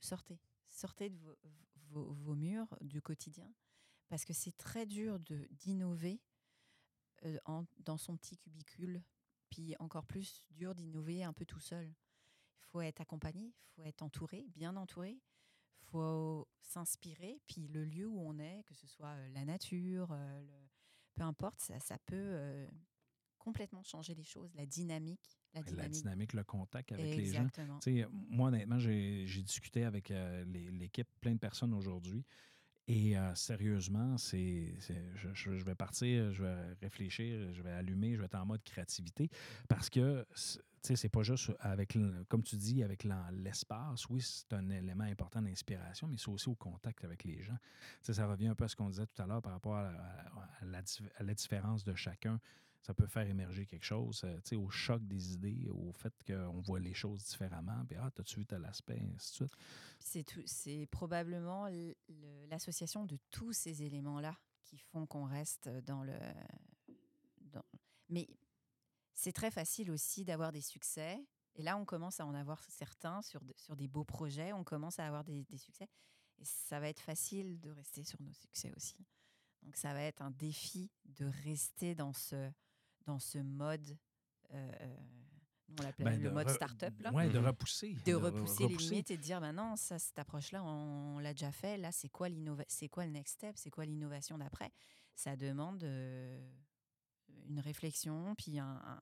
[0.00, 1.36] sortez, sortez de vos,
[1.90, 3.52] vos- vos murs du quotidien,
[4.08, 5.18] parce que c'est très dur
[5.50, 6.20] d'innover
[7.24, 7.38] euh,
[7.78, 9.02] dans son petit cubicule,
[9.50, 11.86] puis encore plus dur d'innover un peu tout seul.
[11.86, 15.12] Il faut être accompagné, il faut être entouré, bien entouré,
[15.82, 20.12] il faut s'inspirer, puis le lieu où on est, que ce soit euh, la nature,
[20.12, 20.66] le-
[21.16, 22.68] peu importe, ça, ça peut euh,
[23.38, 25.38] complètement changer les choses, la dynamique.
[25.54, 25.92] La La dynamique.
[25.92, 27.42] dynamique, le contact avec les gens.
[27.46, 27.78] Exactement.
[27.80, 32.24] Tu sais, moi, honnêtement, j'ai j'ai discuté avec euh, l'équipe, plein de personnes aujourd'hui.
[32.88, 34.74] Et euh, sérieusement, c'est,
[35.34, 39.28] je, vais partir, je vais réfléchir, je vais allumer, je vais être en mode créativité
[39.68, 44.08] parce que, tu sais, c'est pas juste avec, comme tu dis, avec l'espace.
[44.08, 47.58] Oui, c'est un élément important d'inspiration, mais c'est aussi au contact avec les gens.
[48.02, 49.74] Tu sais, ça revient un peu à ce qu'on disait tout à l'heure par rapport
[49.74, 49.92] à
[50.64, 52.40] la différence de chacun.
[52.86, 56.78] Ça peut faire émerger quelque chose, euh, au choc des idées, au fait qu'on voit
[56.78, 57.84] les choses différemment.
[57.84, 60.46] Puis, ah, t'as-tu vu tel aspect, ainsi de suite.
[60.46, 61.68] C'est probablement
[62.48, 66.16] l'association de tous ces éléments-là qui font qu'on reste dans le.
[68.08, 68.28] Mais
[69.14, 71.26] c'est très facile aussi d'avoir des succès.
[71.56, 74.52] Et là, on commence à en avoir certains sur, sur des beaux projets.
[74.52, 75.88] On commence à avoir des, des succès.
[76.38, 79.04] Et ça va être facile de rester sur nos succès aussi.
[79.62, 82.52] Donc, ça va être un défi de rester dans ce,
[83.06, 83.96] dans ce mode.
[84.52, 84.70] euh,
[85.68, 86.94] nous, on l'appelle Ben, le de mode start-up.
[87.12, 87.46] Ouais, de Mhm.
[87.46, 87.94] repousser.
[88.04, 91.18] de re- repousser les limites et de dire ben non ça cette approche là on,
[91.18, 92.28] l'a déjà fait là c'est quoi
[92.68, 93.56] c'est quoi le next step?
[93.56, 94.70] C'est quoi l'innovation d'après?
[95.16, 96.40] Ça demande euh,
[97.48, 99.00] une réflexion puis un, un-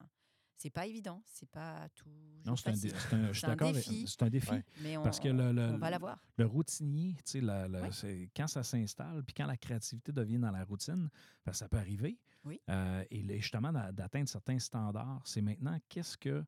[0.57, 2.09] c'est pas évident c'est pas tout
[2.47, 4.07] Non, c'est un, dé- c'est un- je suis C'est un défi.
[4.09, 4.51] C'est un défi.
[4.51, 4.65] Ouais.
[4.81, 7.83] mais on, Parce que le- le- on va l'avoir Le routinier, tu sais, la- la-
[7.83, 7.89] Oui.
[7.93, 11.11] c'est- quand ça s'installe, puis quand la créativité devient dans la routine,
[11.45, 12.19] ben, ça peut arriver.
[12.45, 12.61] Oui.
[12.69, 16.45] Euh, et justement, d'a- d'atteindre certains standards, c'est maintenant qu'est-ce que.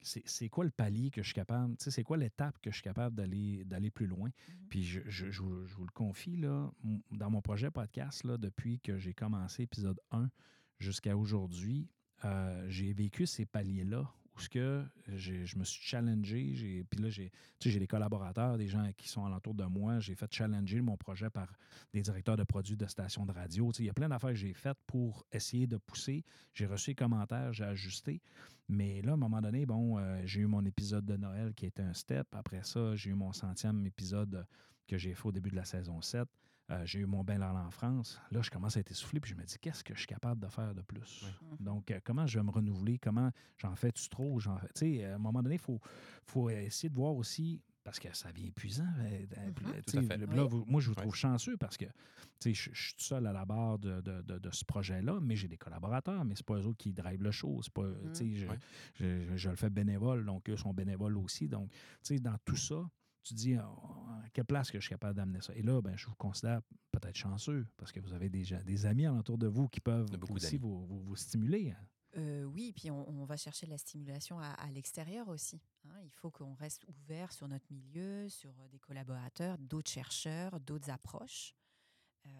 [0.00, 2.76] C'est quoi le palier que je suis capable, tu sais, c'est quoi l'étape que je
[2.76, 4.28] suis capable d'aller d'aller plus loin?
[4.28, 4.68] Mhm.
[4.70, 6.70] Puis je, je- je vous, je vous le confie, là,
[7.10, 10.30] dans mon projet podcast, là, depuis que j'ai commencé épisode 1
[10.78, 11.88] jusqu'à aujourd'hui,
[12.24, 16.84] euh, j'ai vécu ces paliers-là où ce que j'ai- je me suis challengé.
[16.88, 17.30] Puis là, j'ai
[17.78, 19.98] des collaborateurs, des gens qui sont alentour de moi.
[20.00, 21.48] J'ai fait challenger mon projet par
[21.92, 23.70] des directeurs de produits de stations de radio.
[23.78, 26.24] Il y a plein d'affaires que j'ai faites pour essayer de pousser.
[26.54, 28.20] J'ai reçu les commentaires, j'ai ajusté.
[28.68, 31.66] Mais là, à un moment donné, bon, euh, j'ai eu mon épisode de Noël qui
[31.66, 32.28] était un step.
[32.34, 34.46] Après ça, j'ai eu mon centième épisode
[34.86, 36.28] que j'ai fait au début de la saison 7.
[36.70, 38.20] Euh, j'ai eu mon bain dans en France.
[38.30, 40.40] Là, je commence à être essoufflé, puis je me dis, qu'est-ce que je suis capable
[40.42, 41.24] de faire de plus?
[41.50, 41.56] Mhm.
[41.60, 42.98] Donc, euh, comment je vais me renouveler?
[42.98, 44.38] Comment j'en fais-tu trop?
[44.38, 45.80] J'en fais- Tu sais, à un moment donné, il faut,
[46.26, 48.84] faut essayer de voir aussi, parce que ça devient épuisant.
[48.98, 49.54] euh, euh, Mhm.
[49.54, 50.16] tu Tout sais, à fait.
[50.18, 50.48] le- là, Oui.
[50.50, 51.90] vous- moi, je vous trouve chanceux parce que tu
[52.40, 55.20] sais, je je suis tout seul à la barre de, de- de- de ce projet-là,
[55.22, 57.60] mais j'ai des collaborateurs, mais c'est pas eux autres qui drivent le show.
[57.62, 58.46] C'est pas, tu sais, je,
[58.96, 61.48] je- je- je le fais bénévole, donc eux sont bénévoles aussi.
[61.48, 62.86] Donc, tu sais, dans tout ça,
[63.28, 65.54] tu dis à à quelle place que je suis capable d'amener ça?
[65.54, 66.60] Et là, ben, je vous considère
[66.92, 70.08] peut-être chanceux parce que vous avez des, gens- des amis alentour de vous qui peuvent
[70.30, 71.70] aussi vous, vous- vous stimuler.
[71.70, 71.86] hein.
[72.16, 75.60] Euh, oui, puis on, on va chercher de la stimulation à, à l'extérieur aussi.
[75.88, 76.00] hein.
[76.02, 80.90] Il faut qu'on reste ouvert sur notre milieu, sur euh, des collaborateurs, d'autres chercheurs, d'autres
[80.90, 81.54] approches.
[82.26, 82.30] Euh,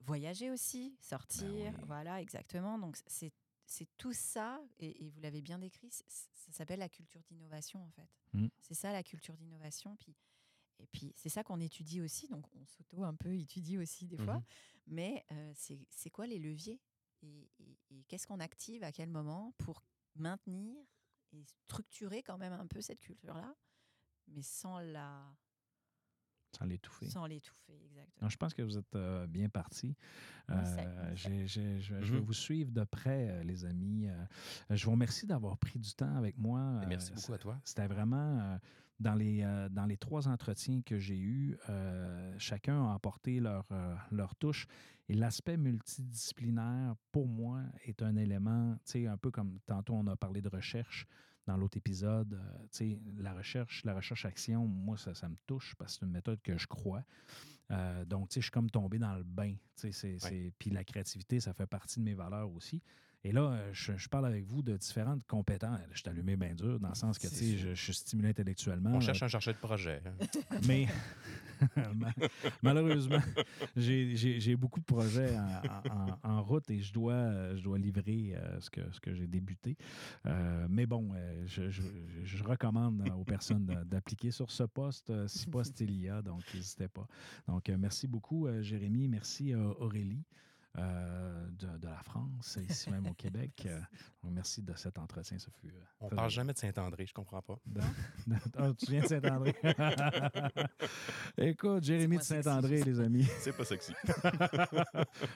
[0.00, 1.84] voyager aussi, sortir, oui.
[1.86, 2.78] voilà, exactement.
[2.78, 3.32] Donc c'est
[3.68, 7.90] c'est tout ça, et, et vous l'avez bien décrit, ça s'appelle la culture d'innovation en
[7.90, 8.08] fait.
[8.32, 8.46] Mm.
[8.60, 9.96] C'est ça la culture d'innovation.
[9.96, 10.14] Puis,
[10.78, 14.18] et puis c'est ça qu'on étudie aussi, donc on s'auto un peu étudie aussi des
[14.18, 14.36] fois.
[14.36, 14.44] Mhm.
[14.88, 16.80] Mais euh, c'est quoi les leviers
[17.22, 19.82] et, et- et qu'est-ce qu'on active à quel moment pour
[20.14, 20.76] maintenir
[21.32, 23.54] et structurer quand même un peu cette culture-là,
[24.28, 25.34] mais sans la
[26.56, 27.08] Sans l'étouffer.
[27.10, 28.22] sans l'étouffer, exactement.
[28.22, 29.94] Non, je pense que vous êtes euh, bien parti.
[30.50, 34.08] Euh, je, je vais vous suivre de près, euh, les amis.
[34.08, 34.24] Euh,
[34.70, 36.80] je vous remercie d'avoir pris du temps avec moi.
[36.82, 37.60] Et Merci beaucoup à toi.
[37.64, 38.58] C'était vraiment euh,
[38.98, 43.66] dans, les, euh, dans les trois entretiens que j'ai eus, euh, chacun a apporté leur,
[43.72, 44.66] euh, leur touche.
[45.08, 50.06] Et l'aspect multidisciplinaire, pour moi, est un élément, tu sais, un peu comme tantôt on
[50.08, 51.06] a parlé de recherche
[51.46, 52.40] dans l'autre épisode.
[52.72, 56.12] tu sais, la recherche, la recherche-action, moi, ça, ça me touche parce que c'est une
[56.12, 57.04] méthode que je crois.
[58.06, 59.52] Donc, tu sais, je suis comme tombé dans le bain.
[59.52, 62.82] tu sais, c'est- c'est- Puis la créativité, ça fait partie de mes valeurs aussi.
[63.26, 65.80] Et là, euh, je, je parle avec vous de différentes compétences.
[65.90, 68.28] Je suis allumé bien dur, dans le sens que, tu sais, je, je suis stimulé
[68.28, 68.90] intellectuellement.
[68.92, 70.00] On euh, cherche un chercheur de projet.
[70.06, 70.26] hein.
[70.68, 70.86] mais
[71.96, 72.12] ma-
[72.62, 73.18] malheureusement,
[73.74, 78.60] j'ai- beaucoup de projets en, en- en route et je dois, je dois livrer euh,
[78.60, 79.76] ce que, ce que j'ai débuté.
[80.26, 81.12] Euh, mais bon,
[81.46, 86.42] je, je- recommande aux personnes d'appliquer sur ce poste, si poste il y a, donc
[86.54, 87.08] n'hésitez pas.
[87.48, 89.08] Donc, merci beaucoup, Jérémy.
[89.08, 90.22] Merci, Aurélie.
[90.78, 93.62] Euh, de, de la France, ici même au Québec.
[93.66, 93.80] Euh,
[94.22, 95.38] donc, merci de cet entretien.
[95.38, 97.58] Ça fut, euh, On faisait- parle jamais de Saint-André, je comprends pas.
[98.58, 99.54] Ah, tu viens de Saint-André.
[101.38, 103.24] écoute, Jérémy de Saint-André, les amis.
[103.40, 103.92] C'est pas sexy.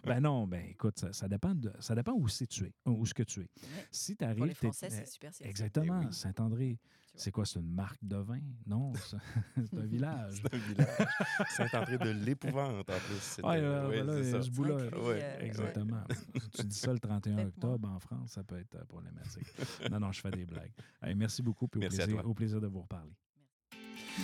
[0.04, 3.04] ben non, ben écoute, ça, ça dépend, de, ça dépend où c'est tu es, où
[3.06, 3.48] ce que tu es.
[3.90, 4.44] Si tu Pour arrives.
[4.44, 5.48] les Français, c'est super sexy.
[5.50, 6.12] Exactement, Eh oui.
[6.12, 6.78] Saint-André.
[7.20, 8.40] C'est quoi, c'est une marque de vin?
[8.66, 9.16] Non, c'est
[9.70, 10.40] c'est un village.
[10.42, 11.06] C'est un village.
[11.50, 13.40] Saint-André de l'épouvante, en plus.
[13.42, 14.38] Ah, là, ouais, voilà, c'est ça.
[14.38, 16.02] Inclus, Ouais, euh, Exactement.
[16.54, 17.72] tu dis ça le 31 Complètement.
[17.72, 19.46] octobre en France, ça peut être euh, problématique.
[19.90, 20.72] non, non, je fais des blagues.
[21.14, 23.12] Merci beaucoup, puis au Merci plaisir, au plaisir de vous reparler.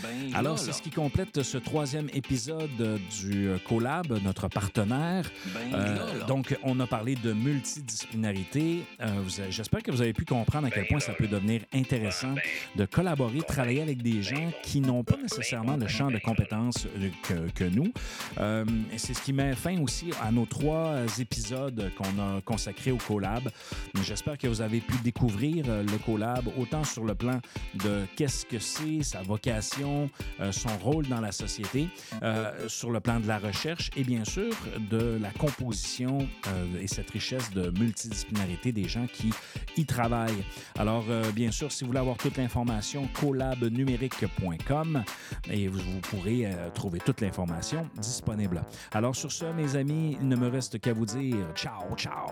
[0.02, 5.24] Ben, Alors, c'est ce qui complète ce troisième épisode euh, du euh, Collab, notre partenaire.
[5.54, 8.84] Ben, Euh, donc, on a parlé de multidisciplinarité.
[9.00, 9.06] Euh,
[9.50, 12.34] J'espère que vous avez pu comprendre à quel point ça peut devenir intéressant
[12.76, 16.86] de collaborer, travailler avec des gens qui n'ont pas nécessairement le champ de compétences
[17.22, 17.92] que, que nous.
[18.40, 18.64] Euh,
[18.96, 23.50] c'est ce qui met fin aussi à nos trois épisodes qu'on a consacrés au Collab.
[24.02, 27.40] J'espère que vous avez pu découvrir le Collab autant sur le plan
[27.74, 29.85] de qu'est-ce que c'est, sa vocation,
[30.40, 31.88] euh, son rôle dans la société,
[32.22, 34.52] euh, sur le plan de la recherche et bien sûr
[34.90, 39.32] de la composition euh, et cette richesse de multidisciplinarité des gens qui
[39.76, 40.44] y travaillent.
[40.78, 45.04] Alors, bien sûr, si vous voulez avoir toute l'information, collabnumérique.com
[45.50, 48.62] et vous, vous pourrez trouver toute l'information disponible.
[48.92, 52.26] Alors, sur ce, mes amis, il ne me reste qu'à vous dire ciao, ciao.